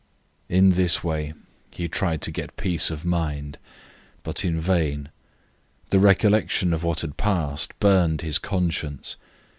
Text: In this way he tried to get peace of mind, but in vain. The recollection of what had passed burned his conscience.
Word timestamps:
In 0.49 0.71
this 0.71 1.03
way 1.03 1.35
he 1.69 1.87
tried 1.87 2.23
to 2.23 2.31
get 2.31 2.57
peace 2.57 2.89
of 2.89 3.05
mind, 3.05 3.59
but 4.23 4.43
in 4.43 4.59
vain. 4.59 5.09
The 5.91 5.99
recollection 5.99 6.73
of 6.73 6.81
what 6.83 7.01
had 7.01 7.17
passed 7.17 7.79
burned 7.79 8.21
his 8.21 8.39
conscience. 8.39 9.15